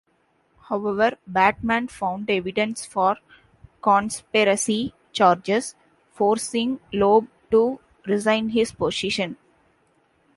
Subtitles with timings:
[0.67, 3.17] However, Batman found evidence for
[3.83, 5.75] conspiracy charges,
[6.09, 9.37] forcing Loeb to resign his position.